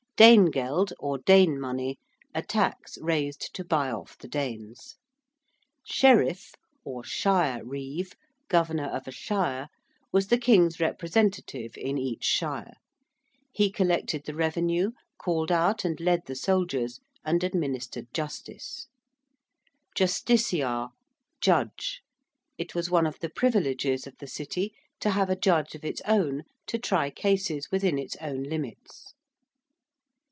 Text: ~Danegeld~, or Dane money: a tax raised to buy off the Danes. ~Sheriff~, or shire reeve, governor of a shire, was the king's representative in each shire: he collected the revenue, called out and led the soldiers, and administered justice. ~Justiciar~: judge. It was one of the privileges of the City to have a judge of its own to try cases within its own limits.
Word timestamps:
~Danegeld~, 0.23 0.93
or 0.99 1.17
Dane 1.17 1.59
money: 1.59 1.97
a 2.35 2.43
tax 2.43 2.99
raised 3.01 3.55
to 3.55 3.63
buy 3.65 3.89
off 3.89 4.19
the 4.19 4.27
Danes. 4.27 4.95
~Sheriff~, 5.83 6.53
or 6.85 7.03
shire 7.03 7.65
reeve, 7.65 8.13
governor 8.47 8.85
of 8.85 9.07
a 9.07 9.11
shire, 9.11 9.67
was 10.11 10.27
the 10.27 10.37
king's 10.37 10.79
representative 10.79 11.75
in 11.75 11.97
each 11.97 12.23
shire: 12.23 12.75
he 13.51 13.71
collected 13.71 14.25
the 14.25 14.35
revenue, 14.35 14.91
called 15.17 15.51
out 15.51 15.83
and 15.83 15.99
led 15.99 16.21
the 16.27 16.35
soldiers, 16.35 16.99
and 17.25 17.43
administered 17.43 18.05
justice. 18.13 18.85
~Justiciar~: 19.97 20.89
judge. 21.41 22.01
It 22.59 22.75
was 22.75 22.91
one 22.91 23.07
of 23.07 23.17
the 23.21 23.29
privileges 23.31 24.05
of 24.05 24.17
the 24.19 24.27
City 24.27 24.71
to 24.99 25.09
have 25.09 25.31
a 25.31 25.35
judge 25.35 25.73
of 25.73 25.83
its 25.83 26.01
own 26.05 26.43
to 26.67 26.77
try 26.77 27.09
cases 27.09 27.71
within 27.71 27.97
its 27.97 28.15
own 28.21 28.43
limits. 28.43 29.15